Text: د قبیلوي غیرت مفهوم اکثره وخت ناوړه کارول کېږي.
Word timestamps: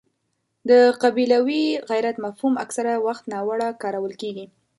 د 0.69 0.71
قبیلوي 1.03 1.63
غیرت 1.89 2.15
مفهوم 2.25 2.53
اکثره 2.63 2.93
وخت 3.07 3.23
ناوړه 3.33 3.69
کارول 3.83 4.13
کېږي. 4.21 4.45